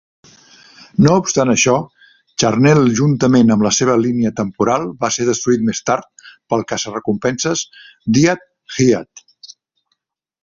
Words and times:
No 1.07 1.11
obstant 1.23 1.49
això, 1.53 1.73
Charnel 2.43 2.79
juntament 3.01 3.55
amb 3.55 3.65
la 3.67 3.73
seva 3.79 3.97
línia 4.05 4.31
temporal 4.41 4.87
va 5.05 5.11
ser 5.17 5.27
destruït 5.29 5.67
més 5.69 5.83
tard 5.91 6.27
pel 6.55 6.65
caça-recompenses 6.73 7.63
Death's 8.19 8.79
Head. 8.87 9.25